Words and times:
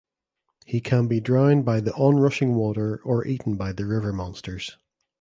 He 0.65 0.81
can 0.81 1.05
be 1.07 1.19
drowned 1.19 1.63
by 1.63 1.79
the 1.79 1.93
onrushing 1.93 2.55
water 2.55 3.01
or 3.03 3.23
eaten 3.27 3.55
by 3.55 3.71
the 3.71 3.85
river 3.85 4.11
monsters. 4.11 4.75